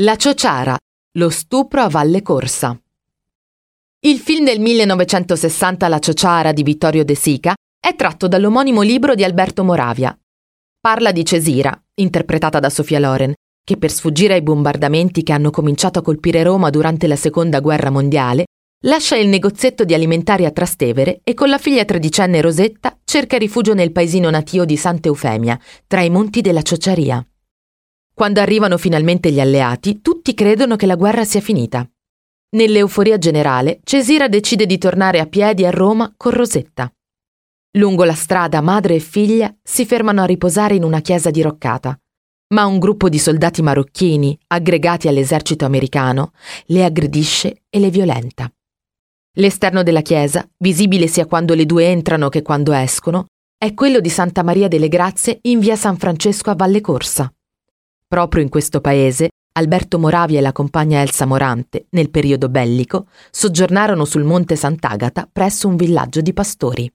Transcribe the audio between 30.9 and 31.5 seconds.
guerra sia